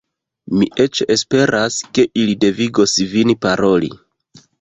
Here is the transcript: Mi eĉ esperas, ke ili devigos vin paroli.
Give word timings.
Mi 0.59 0.67
eĉ 0.85 1.01
esperas, 1.15 1.77
ke 1.97 2.05
ili 2.21 2.33
devigos 2.45 2.95
vin 3.13 3.35
paroli. 3.45 3.93